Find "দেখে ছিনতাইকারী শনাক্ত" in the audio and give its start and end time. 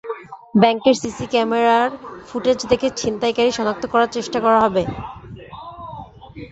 2.71-3.83